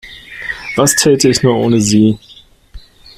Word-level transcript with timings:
Was 0.77 0.95
täte 0.95 1.29
ich 1.29 1.43
nur 1.43 1.55
ohne 1.55 1.79
Sie? 1.79 2.17